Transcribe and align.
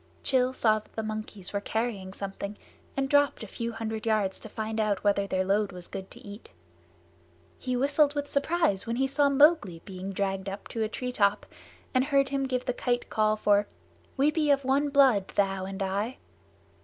Rann 0.33 0.51
saw 0.55 0.79
that 0.79 0.93
the 0.93 1.03
monkeys 1.03 1.53
were 1.53 1.61
carrying 1.61 2.11
something, 2.11 2.57
and 2.97 3.07
dropped 3.07 3.43
a 3.43 3.47
few 3.47 3.71
hundred 3.71 4.07
yards 4.07 4.39
to 4.39 4.49
find 4.49 4.79
out 4.79 5.03
whether 5.03 5.27
their 5.27 5.45
load 5.45 5.71
was 5.71 5.87
good 5.87 6.09
to 6.09 6.19
eat. 6.27 6.49
He 7.59 7.75
whistled 7.77 8.15
with 8.15 8.27
surprise 8.27 8.87
when 8.87 8.95
he 8.95 9.05
saw 9.05 9.29
Mowgli 9.29 9.79
being 9.85 10.11
dragged 10.11 10.49
up 10.49 10.67
to 10.69 10.81
a 10.81 10.89
treetop 10.89 11.45
and 11.93 12.03
heard 12.05 12.29
him 12.29 12.45
give 12.47 12.65
the 12.65 12.73
Kite 12.73 13.11
call 13.11 13.35
for 13.35 13.67
"We 14.17 14.31
be 14.31 14.49
of 14.49 14.65
one 14.65 14.89
blood, 14.89 15.27
thou 15.35 15.65
and 15.65 15.83
I." 15.83 16.17